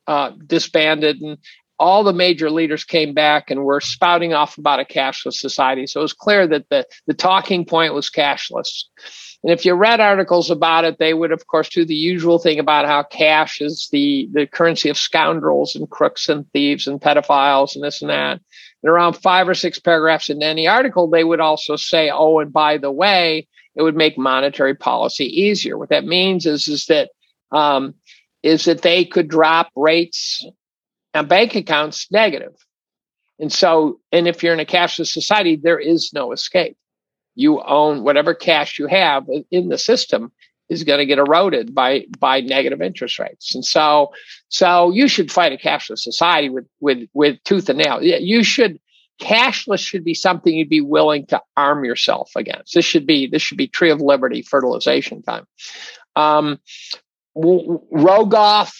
[0.07, 1.37] uh, disbanded and
[1.79, 5.87] all the major leaders came back and were spouting off about a cashless society.
[5.87, 8.83] So it was clear that the, the talking point was cashless.
[9.43, 12.59] And if you read articles about it, they would, of course, do the usual thing
[12.59, 17.75] about how cash is the, the currency of scoundrels and crooks and thieves and pedophiles
[17.75, 18.39] and this and that.
[18.83, 22.53] And around five or six paragraphs in any article, they would also say, oh, and
[22.53, 25.77] by the way, it would make monetary policy easier.
[25.77, 27.09] What that means is, is that
[27.51, 27.95] um,
[28.43, 30.45] is that they could drop rates
[31.13, 32.55] on bank accounts negative.
[33.39, 36.77] And so, and if you're in a cashless society, there is no escape.
[37.35, 40.31] You own whatever cash you have in the system
[40.69, 43.55] is going to get eroded by by negative interest rates.
[43.55, 44.13] And so,
[44.49, 48.01] so you should fight a cashless society with with with tooth and nail.
[48.03, 48.79] You should
[49.19, 52.75] cashless should be something you'd be willing to arm yourself against.
[52.75, 55.47] This should be this should be tree of liberty fertilization time.
[56.15, 56.59] Um,
[57.35, 58.73] Rogoff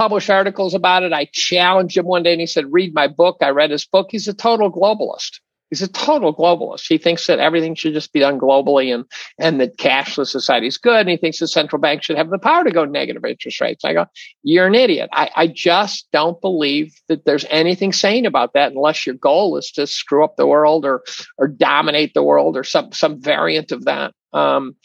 [0.00, 1.12] published articles about it.
[1.12, 3.36] I challenged him one day and he said, read my book.
[3.42, 4.06] I read his book.
[4.10, 5.40] He's a total globalist.
[5.68, 6.86] He's a total globalist.
[6.88, 9.04] He thinks that everything should just be done globally and,
[9.38, 11.00] and that cashless society is good.
[11.00, 13.84] And he thinks the central bank should have the power to go negative interest rates.
[13.84, 14.06] I go,
[14.42, 15.10] you're an idiot.
[15.12, 19.70] I, I just don't believe that there's anything sane about that unless your goal is
[19.72, 21.02] to screw up the world or,
[21.36, 24.14] or dominate the world or some, some variant of that.
[24.32, 24.76] Um,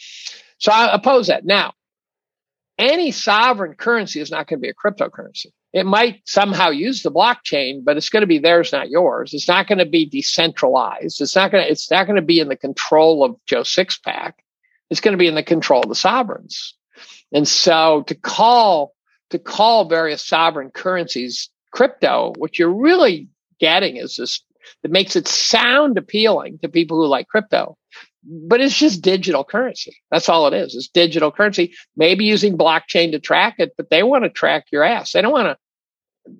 [0.57, 1.45] so I oppose that.
[1.45, 1.71] Now,
[2.77, 5.47] any sovereign currency is not going to be a cryptocurrency.
[5.73, 9.33] It might somehow use the blockchain, but it's going to be theirs, not yours.
[9.33, 11.21] It's not going to be decentralized.
[11.21, 14.33] It's not going to, it's not going to be in the control of Joe Sixpack.
[14.89, 16.75] It's going to be in the control of the sovereigns.
[17.33, 18.93] And so to call,
[19.31, 24.41] to call various sovereign currencies crypto, what you're really getting is this
[24.81, 27.77] that makes it sound appealing to people who like crypto
[28.25, 29.95] but it's just digital currency.
[30.11, 30.75] That's all it is.
[30.75, 31.73] It's digital currency.
[31.95, 35.11] Maybe using blockchain to track it, but they want to track your ass.
[35.11, 35.57] They don't want to.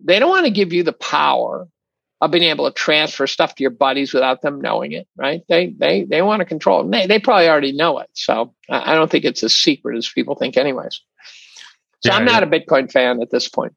[0.03, 1.67] They don't want to give you the power
[2.21, 5.07] of being able to transfer stuff to your buddies without them knowing it.
[5.15, 5.43] Right?
[5.47, 6.81] They they they want to control.
[6.81, 6.91] It.
[6.91, 8.09] They they probably already know it.
[8.13, 11.01] So I don't think it's as secret as people think, anyways.
[12.03, 12.55] So yeah, I'm not yeah.
[12.55, 13.73] a Bitcoin fan at this point.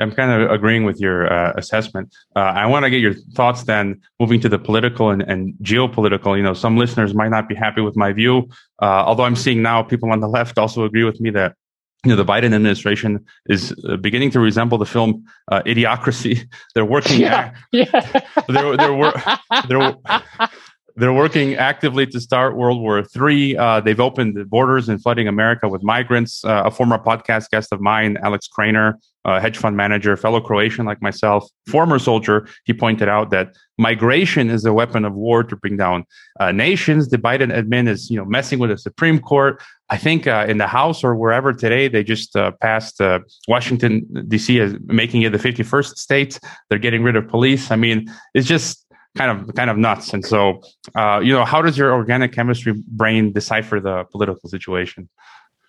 [0.00, 2.14] I'm kind of agreeing with your uh, assessment.
[2.34, 6.36] Uh, I want to get your thoughts then, moving to the political and, and, geopolitical.
[6.36, 8.48] You know, some listeners might not be happy with my view,
[8.82, 11.54] uh, although I'm seeing now people on the left also agree with me that
[12.04, 16.48] you know the Biden administration is uh, beginning to resemble the film uh, Idiocracy.
[16.74, 17.20] They're working.
[17.20, 17.84] Yeah, yeah.
[18.48, 19.12] they're they're, wor-
[19.68, 19.94] they're
[20.96, 23.56] they're working actively to start World War III.
[23.56, 26.44] Uh, they've opened the borders and flooding America with migrants.
[26.44, 30.86] Uh, a former podcast guest of mine, Alex Krainer, a hedge fund manager, fellow Croatian
[30.86, 35.56] like myself, former soldier, he pointed out that migration is a weapon of war to
[35.56, 36.04] bring down
[36.38, 37.08] uh, nations.
[37.08, 39.62] The Biden admin is, you know, messing with the Supreme Court.
[39.90, 44.06] I think uh, in the House or wherever today, they just uh, passed uh, Washington
[44.28, 44.60] D.C.
[44.60, 46.40] as making it the 51st state.
[46.68, 47.70] They're getting rid of police.
[47.70, 50.12] I mean, it's just kind of kind of nuts.
[50.12, 50.62] And so,
[50.94, 55.08] uh, you know, how does your organic chemistry brain decipher the political situation?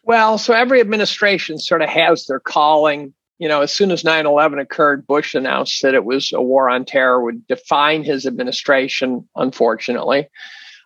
[0.03, 3.13] Well, so every administration sort of has their calling.
[3.41, 6.69] You know, as soon as 9 11 occurred, Bush announced that it was a war
[6.69, 10.29] on terror, would define his administration, unfortunately.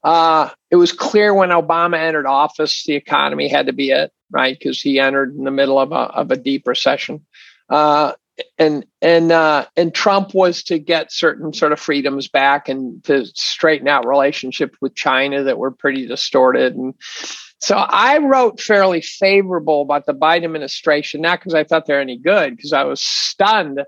[0.06, 4.58] Uh, it was clear when Obama entered office, the economy had to be it, right?
[4.58, 7.26] Because he entered in the middle of a, of a deep recession.
[7.70, 8.14] Uh,
[8.58, 13.26] and and uh, and Trump was to get certain sort of freedoms back and to
[13.34, 16.76] straighten out relationships with China that were pretty distorted.
[16.76, 16.94] And
[17.66, 22.16] so I wrote fairly favorable about the Biden administration, not because I thought they're any
[22.16, 23.82] good, because I was stunned.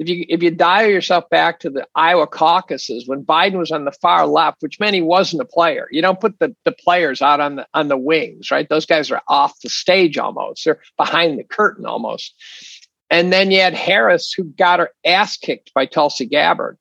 [0.00, 3.84] If you if you dial yourself back to the Iowa caucuses when Biden was on
[3.84, 5.86] the far left, which meant he wasn't a player.
[5.92, 8.68] You don't put the, the players out on the on the wings, right?
[8.68, 10.64] Those guys are off the stage almost.
[10.64, 12.34] They're behind the curtain almost.
[13.10, 16.78] And then you had Harris, who got her ass kicked by Tulsi Gabbard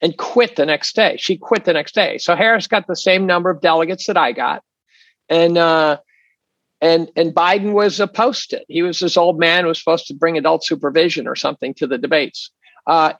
[0.00, 1.18] and quit the next day.
[1.18, 2.16] She quit the next day.
[2.16, 4.62] So Harris got the same number of delegates that I got.
[5.30, 5.98] And, uh,
[6.82, 8.66] and, and Biden was opposed to it.
[8.68, 11.86] He was this old man who was supposed to bring adult supervision or something to
[11.86, 12.50] the debates.
[12.86, 13.14] Uh,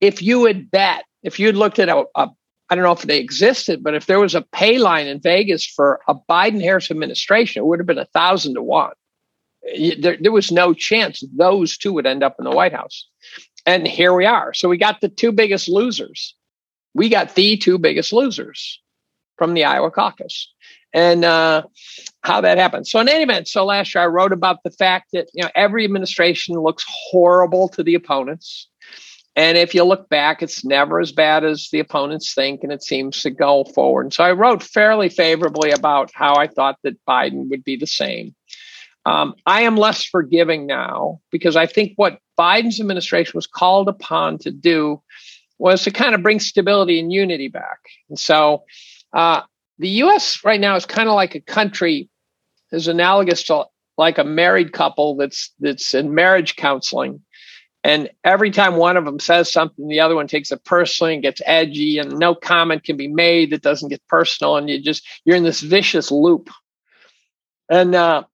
[0.00, 2.28] if you had bet, if you'd looked at a, a
[2.70, 5.64] I don't know if they existed, but if there was a pay line in Vegas
[5.64, 8.92] for a Biden Harris administration, it would have been a thousand to one
[9.98, 13.06] there, there was no chance those two would end up in the White House.
[13.66, 14.54] And here we are.
[14.54, 16.34] So we got the two biggest losers.
[16.94, 18.80] We got the two biggest losers
[19.36, 20.52] from the Iowa caucus.
[20.94, 21.64] And uh,
[22.22, 22.86] how that happened.
[22.86, 25.50] So in any event, so last year I wrote about the fact that you know
[25.54, 28.68] every administration looks horrible to the opponents.
[29.36, 32.82] And if you look back, it's never as bad as the opponents think, and it
[32.82, 34.06] seems to go forward.
[34.06, 37.86] And so I wrote fairly favorably about how I thought that Biden would be the
[37.86, 38.34] same.
[39.06, 44.38] Um, I am less forgiving now because I think what Biden's administration was called upon
[44.38, 45.00] to do
[45.58, 47.78] was to kind of bring stability and unity back.
[48.08, 48.64] And so
[49.12, 49.42] uh,
[49.78, 50.44] the U.S.
[50.44, 52.08] right now is kind of like a country
[52.72, 53.64] is analogous to
[53.96, 57.22] like a married couple that's that's in marriage counseling
[57.84, 61.22] and every time one of them says something, the other one takes it personally and
[61.22, 65.06] gets edgy, and no comment can be made that doesn't get personal, and you just
[65.24, 66.50] you're in this vicious loop.
[67.70, 68.24] And uh,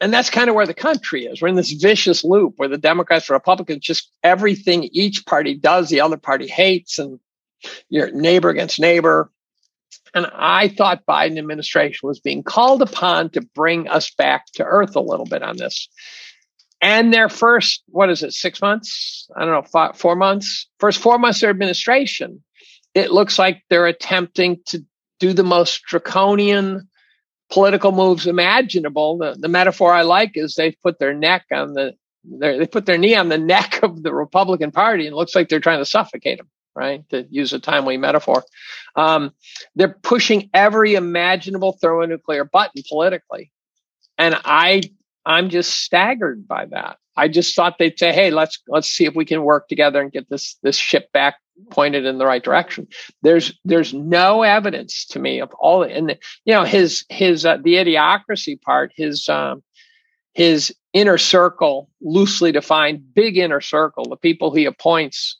[0.00, 1.42] and that's kind of where the country is.
[1.42, 6.00] We're in this vicious loop where the Democrats Republicans just everything each party does, the
[6.00, 7.20] other party hates, and
[7.90, 9.30] you're neighbor against neighbor.
[10.14, 14.96] And I thought Biden administration was being called upon to bring us back to earth
[14.96, 15.88] a little bit on this.
[16.80, 19.28] And their first what is it six months?
[19.36, 20.68] I don't know five, four months?
[20.78, 22.42] First four months of their administration
[22.94, 24.84] it looks like they're attempting to
[25.18, 26.88] do the most draconian
[27.50, 29.18] political moves imaginable.
[29.18, 31.94] The, the metaphor i like is they put their neck on the
[32.26, 35.60] they put their knee on the neck of the republican party and looks like they're
[35.60, 38.44] trying to suffocate them right to use a timely metaphor
[38.96, 39.32] um,
[39.74, 43.50] they're pushing every imaginable thermonuclear button politically
[44.18, 44.82] and i
[45.26, 46.98] I'm just staggered by that.
[47.16, 50.12] I just thought they'd say, "Hey, let's let's see if we can work together and
[50.12, 51.36] get this this ship back
[51.70, 52.88] pointed in the right direction."
[53.22, 57.58] There's there's no evidence to me of all, and the, you know his his uh,
[57.58, 59.62] the idiocracy part, his um,
[60.34, 65.38] his inner circle, loosely defined, big inner circle, the people he appoints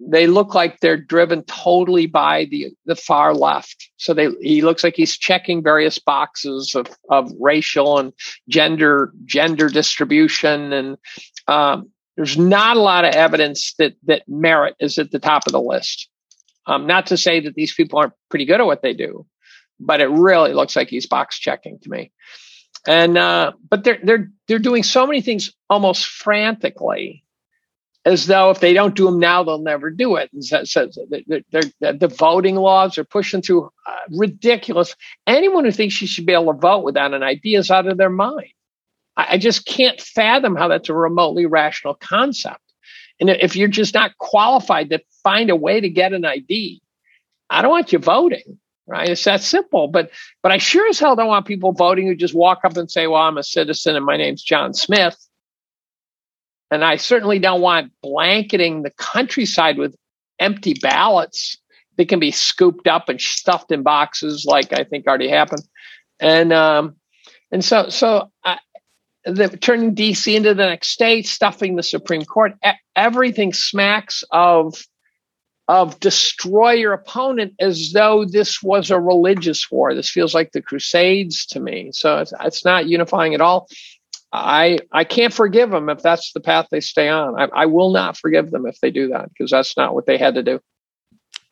[0.00, 3.90] they look like they're driven totally by the the far left.
[3.96, 8.12] So they he looks like he's checking various boxes of of racial and
[8.48, 10.96] gender gender distribution, and
[11.48, 15.52] um, there's not a lot of evidence that that merit is at the top of
[15.52, 16.08] the list.
[16.66, 19.26] Um, not to say that these people aren't pretty good at what they do,
[19.80, 22.12] but it really looks like he's box checking to me.
[22.86, 27.24] And uh, but they're they're they're doing so many things almost frantically
[28.08, 30.30] as though if they don't do them now, they'll never do it.
[30.32, 34.96] And so, so they're, they're, the voting laws are pushing through uh, ridiculous.
[35.26, 37.98] Anyone who thinks you should be able to vote without an ID is out of
[37.98, 38.52] their mind.
[39.16, 42.60] I, I just can't fathom how that's a remotely rational concept.
[43.20, 46.80] And if you're just not qualified to find a way to get an ID,
[47.50, 48.58] I don't want you voting.
[48.86, 49.10] Right?
[49.10, 49.88] It's that simple.
[49.88, 52.90] But but I sure as hell don't want people voting who just walk up and
[52.90, 55.27] say, "Well, I'm a citizen and my name's John Smith."
[56.70, 59.96] And I certainly don't want blanketing the countryside with
[60.38, 61.58] empty ballots
[61.96, 65.62] that can be scooped up and stuffed in boxes, like I think already happened.
[66.20, 66.96] And um,
[67.50, 68.58] and so so I,
[69.24, 72.52] the, turning DC into the next state, stuffing the Supreme Court,
[72.96, 74.74] everything smacks of
[75.68, 79.94] of destroy your opponent as though this was a religious war.
[79.94, 81.90] This feels like the Crusades to me.
[81.92, 83.68] So it's, it's not unifying at all.
[84.32, 87.40] I I can't forgive them if that's the path they stay on.
[87.40, 90.18] I, I will not forgive them if they do that because that's not what they
[90.18, 90.60] had to do.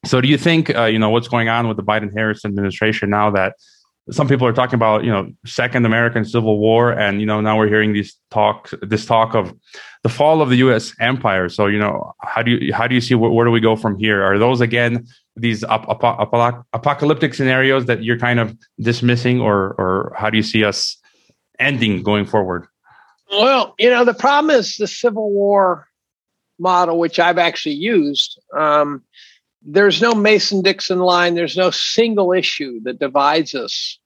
[0.05, 3.11] So, do you think uh, you know what's going on with the Biden Harris administration
[3.11, 3.55] now that
[4.11, 7.57] some people are talking about you know second American Civil War, and you know now
[7.59, 9.55] we're hearing these talk this talk of
[10.03, 10.95] the fall of the U.S.
[11.01, 11.49] empire.
[11.49, 13.75] So, you know how do you how do you see where, where do we go
[13.75, 14.23] from here?
[14.23, 20.15] Are those again these ap- ap- apocalyptic scenarios that you're kind of dismissing, or or
[20.17, 20.99] how do you see us
[21.59, 22.67] ending going forward?
[23.31, 25.89] Well, you know, the problem is the Civil War
[26.59, 28.41] model, which I've actually used.
[28.57, 29.03] Um,
[29.63, 33.99] there's no Mason Dixon line, there's no single issue that divides us.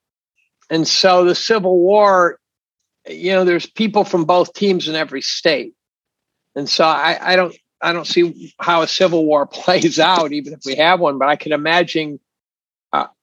[0.70, 2.38] And so the Civil War,
[3.08, 5.74] you know, there's people from both teams in every state.
[6.54, 10.52] And so I, I don't I don't see how a civil war plays out, even
[10.52, 12.20] if we have one, but I can imagine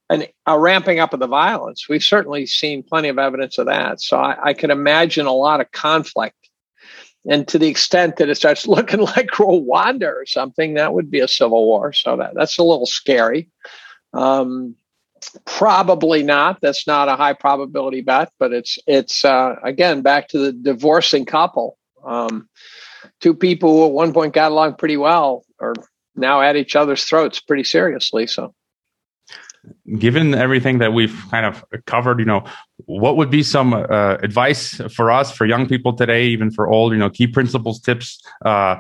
[0.10, 1.88] an, a ramping up of the violence.
[1.90, 4.02] We've certainly seen plenty of evidence of that.
[4.02, 6.36] So I, I can imagine a lot of conflict.
[7.30, 11.20] And to the extent that it starts looking like Rwanda or something, that would be
[11.20, 11.94] a civil war.
[11.94, 13.50] So that, that's a little scary.
[14.14, 14.76] Um,
[15.46, 16.62] probably not.
[16.62, 21.26] That's not a high probability bet, but it's it's uh, again back to the divorcing
[21.26, 21.78] couple.
[22.06, 22.48] Um,
[23.20, 25.74] two people who at one point got along pretty well are
[26.16, 28.28] now at each other's throats pretty seriously.
[28.28, 28.54] So
[29.98, 32.44] given everything that we've kind of covered, you know,
[32.86, 36.94] what would be some uh, advice for us, for young people today, even for old,
[36.94, 38.76] you know, key principles, tips uh,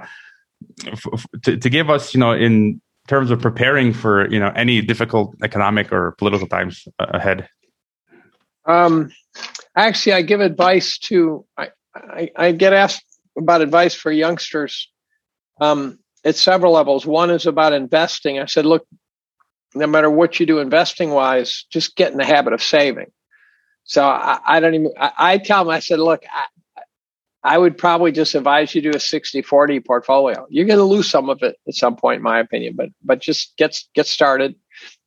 [0.87, 4.81] f- to, to give us, you know, in terms of preparing for, you know, any
[4.81, 7.47] difficult economic or political times ahead?
[8.65, 9.11] Um,
[9.75, 13.05] actually, I give advice to, I, I, I get asked
[13.37, 14.89] about advice for youngsters
[15.61, 17.05] um, at several levels.
[17.05, 18.39] One is about investing.
[18.39, 18.85] I said, look,
[19.77, 23.11] no matter what you do investing wise, just get in the habit of saving.
[23.83, 26.45] So I, I don't even, I, I, tell them, I said, look, I,
[27.43, 30.45] I would probably just advise you to do a 60 40 portfolio.
[30.49, 33.21] You're going to lose some of it at some point, in my opinion, but, but
[33.21, 34.55] just get, get started.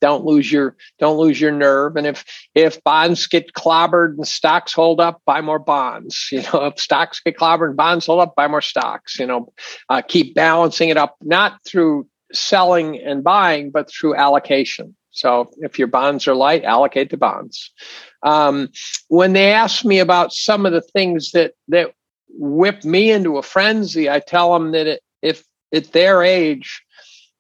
[0.01, 1.97] Don't lose your, don't lose your nerve.
[1.97, 6.29] And if, if bonds get clobbered and stocks hold up, buy more bonds.
[6.33, 9.19] You know, if stocks get clobbered and bonds hold up, buy more stocks.
[9.19, 9.53] You know,
[9.91, 14.97] uh, keep balancing it up, not through selling and buying, but through allocation.
[15.11, 17.73] So if your bonds are light, allocate to bonds.
[18.23, 18.69] Um,
[19.09, 21.93] when they ask me about some of the things that that
[22.29, 25.43] whip me into a frenzy, I tell them that it, if
[25.75, 26.83] at their age,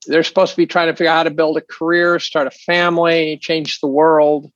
[0.06, 2.50] they're supposed to be trying to figure out how to build a career, start a
[2.50, 4.50] family, change the world.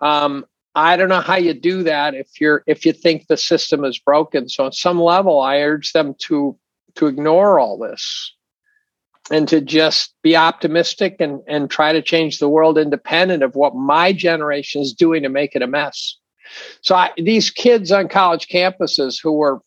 [0.00, 3.84] Um, I don't know how you do that if you're if you think the system
[3.84, 4.48] is broken.
[4.48, 6.58] So on some level, I urge them to
[6.96, 8.33] to ignore all this
[9.30, 13.74] and to just be optimistic and, and try to change the world independent of what
[13.74, 16.16] my generation is doing to make it a mess.
[16.82, 19.60] So I, these kids on college campuses who were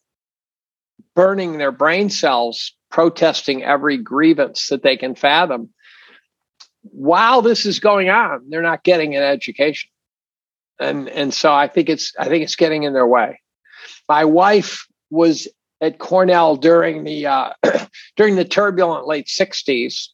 [1.15, 5.69] burning their brain cells, protesting every grievance that they can fathom,
[6.83, 9.89] while this is going on, they're not getting an education.
[10.79, 13.41] And, and so I think it's, I think it's getting in their way.
[14.07, 15.47] My wife was
[15.81, 17.53] at Cornell during the uh,
[18.15, 20.07] during the turbulent late '60s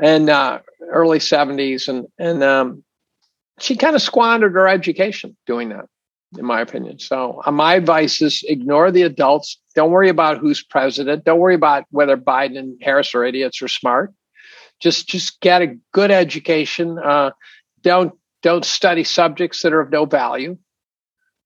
[0.00, 0.60] and uh,
[0.90, 2.84] early '70s, and and um,
[3.60, 5.86] she kind of squandered her education doing that,
[6.38, 6.98] in my opinion.
[6.98, 9.60] So uh, my advice is ignore the adults.
[9.74, 11.24] Don't worry about who's president.
[11.24, 14.12] Don't worry about whether Biden and Harris are idiots or smart.
[14.80, 16.98] Just just get a good education.
[16.98, 17.30] Uh,
[17.82, 18.12] don't
[18.42, 20.58] don't study subjects that are of no value.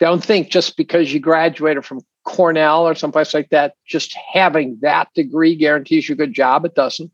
[0.00, 2.00] Don't think just because you graduated from
[2.30, 6.64] Cornell or someplace like that, just having that degree guarantees you a good job.
[6.64, 7.10] It doesn't.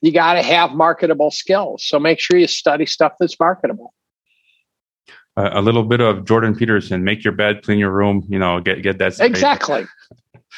[0.00, 1.86] You got to have marketable skills.
[1.86, 3.94] So make sure you study stuff that's marketable.
[5.36, 8.60] Uh, a little bit of Jordan Peterson, make your bed, clean your room, you know,
[8.60, 9.18] get, get that.
[9.18, 9.86] Exactly.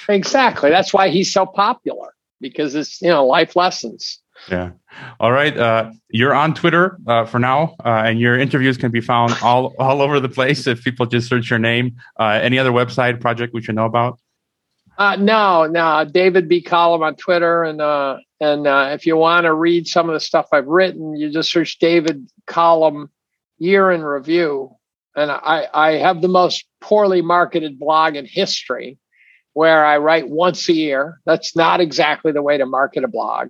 [0.09, 0.69] exactly.
[0.69, 4.21] That's why he's so popular because it's, you know, life lessons.
[4.51, 4.71] Yeah.
[5.19, 5.57] All right.
[5.57, 9.75] Uh, you're on Twitter uh, for now, uh, and your interviews can be found all
[9.79, 11.97] all over the place if people just search your name.
[12.19, 14.19] Uh, any other website project we should know about?
[14.99, 16.05] Uh, no, no.
[16.11, 16.63] David B.
[16.63, 20.49] Collum on Twitter, and uh, and if you want to read some of the stuff
[20.53, 23.11] I've written, you just search David Collum
[23.59, 24.71] Year in Review,
[25.17, 28.99] and I I have the most poorly marketed blog in history,
[29.55, 31.21] where I write once a year.
[31.27, 33.49] That's not exactly the way to market a blog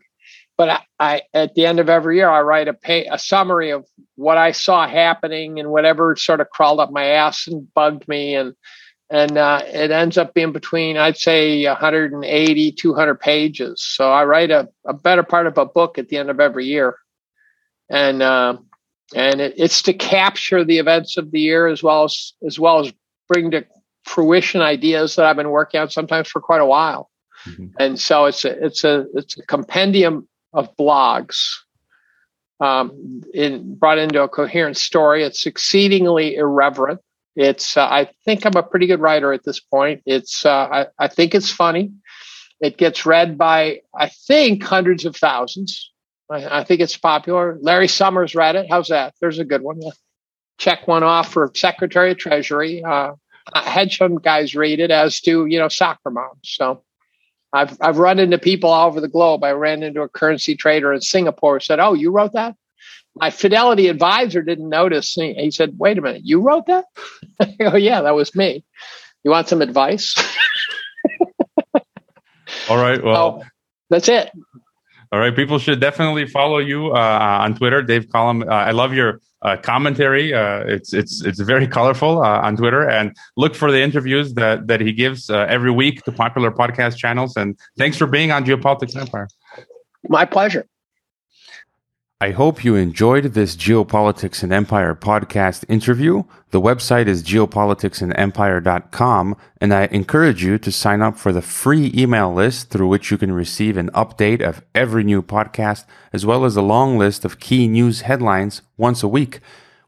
[0.56, 3.70] but I, I, at the end of every year I write a pay, a summary
[3.70, 8.08] of what I saw happening and whatever sort of crawled up my ass and bugged
[8.08, 8.54] me and
[9.08, 14.50] and uh, it ends up being between I'd say 180 200 pages so I write
[14.50, 16.96] a, a better part of a book at the end of every year
[17.88, 18.56] and uh,
[19.14, 22.80] and it, it's to capture the events of the year as well as as well
[22.80, 22.92] as
[23.28, 23.64] bring to
[24.04, 27.10] fruition ideas that I've been working on sometimes for quite a while.
[27.46, 27.66] Mm-hmm.
[27.78, 31.36] And so it's a it's a it's a compendium of blogs
[32.60, 35.22] um, in, brought into a coherent story.
[35.22, 37.00] It's exceedingly irreverent.
[37.36, 40.02] It's uh, I think I'm a pretty good writer at this point.
[40.06, 41.92] It's uh, I, I think it's funny.
[42.60, 45.92] It gets read by I think hundreds of thousands.
[46.30, 47.58] I, I, think it's popular.
[47.60, 48.66] Larry Summers read it.
[48.70, 49.14] How's that?
[49.20, 49.80] There's a good one.
[50.56, 52.82] Check one off for Secretary of Treasury.
[52.82, 53.12] Uh,
[53.54, 56.40] hedge fund guys read it, as do you know soccer moms.
[56.42, 56.82] So
[57.52, 59.44] I've I've run into people all over the globe.
[59.44, 61.60] I ran into a currency trader in Singapore.
[61.60, 62.54] Said, "Oh, you wrote that?"
[63.14, 65.14] My Fidelity advisor didn't notice.
[65.14, 66.84] He said, "Wait a minute, you wrote that?"
[67.60, 68.64] oh, "Yeah, that was me."
[69.24, 70.14] You want some advice?
[72.68, 73.02] all right.
[73.02, 73.44] Well, oh,
[73.90, 74.30] that's it.
[75.12, 78.42] All right, people should definitely follow you uh, on Twitter, Dave Collum.
[78.42, 80.34] Uh, I love your uh, commentary.
[80.34, 84.66] Uh, it's it's it's very colorful uh, on Twitter, and look for the interviews that
[84.66, 87.36] that he gives uh, every week to popular podcast channels.
[87.36, 89.28] And thanks for being on Geopolitics Empire.
[90.08, 90.66] My pleasure.
[92.18, 96.22] I hope you enjoyed this Geopolitics and Empire podcast interview.
[96.50, 102.32] The website is geopoliticsandempire.com, and I encourage you to sign up for the free email
[102.32, 106.56] list through which you can receive an update of every new podcast, as well as
[106.56, 109.40] a long list of key news headlines once a week.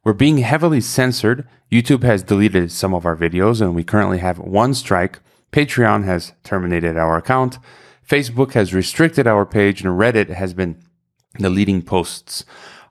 [0.04, 1.48] We're being heavily censored.
[1.72, 5.20] YouTube has deleted some of our videos, and we currently have one strike.
[5.50, 7.56] Patreon has terminated our account.
[8.06, 10.76] Facebook has restricted our page, and Reddit has been
[11.42, 12.44] the leading posts.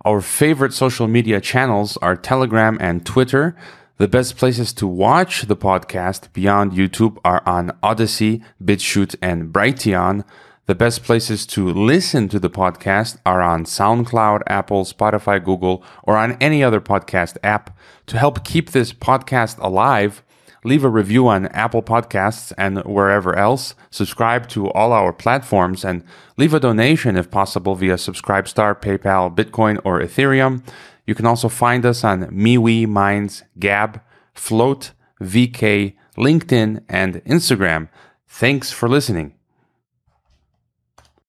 [0.05, 3.55] Our favorite social media channels are Telegram and Twitter.
[3.97, 10.23] The best places to watch the podcast beyond YouTube are on Odysee, BitChute, and Brighteon.
[10.67, 16.17] The best places to listen to the podcast are on SoundCloud, Apple, Spotify, Google, or
[16.17, 17.77] on any other podcast app.
[18.07, 20.23] To help keep this podcast alive,
[20.67, 23.73] leave a review on Apple Podcasts and wherever else.
[23.89, 26.03] Subscribe to all our platforms and
[26.35, 30.61] leave a donation if possible via Subscribestar, PayPal, Bitcoin, or Ethereum.
[31.05, 34.01] You can also find us on MeWe, Minds, Gab,
[34.35, 34.91] Flote,
[35.21, 37.87] VK, LinkedIn, and Instagram.
[38.27, 39.36] Thanks for listening.